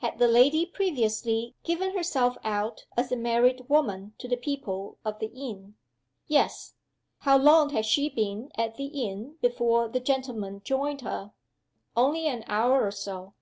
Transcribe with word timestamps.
Had 0.00 0.18
the 0.18 0.28
lady 0.28 0.66
previously 0.66 1.54
given 1.62 1.96
herself 1.96 2.36
out 2.44 2.84
as 2.98 3.10
a 3.10 3.16
married 3.16 3.66
woman 3.66 4.12
to 4.18 4.28
the 4.28 4.36
people 4.36 4.98
of 5.06 5.20
the 5.20 5.28
inn?" 5.28 5.74
"Yes." 6.28 6.74
"How 7.20 7.38
long 7.38 7.70
had 7.70 7.86
she 7.86 8.10
been 8.10 8.52
at 8.56 8.74
the 8.74 8.88
inn 9.08 9.38
before 9.40 9.88
the 9.88 10.00
gentleman 10.00 10.60
joined 10.64 11.00
her?" 11.00 11.32
"Only 11.96 12.26
an 12.26 12.44
hour 12.46 12.82
or 12.86 12.90
so." 12.90 13.32